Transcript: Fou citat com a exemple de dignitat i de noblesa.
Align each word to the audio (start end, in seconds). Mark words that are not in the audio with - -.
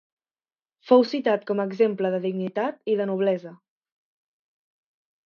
Fou 0.91 1.03
citat 1.09 1.43
com 1.51 1.61
a 1.63 1.65
exemple 1.69 2.11
de 2.15 2.21
dignitat 2.23 2.79
i 2.95 2.97
de 3.03 3.07
noblesa. 3.11 3.53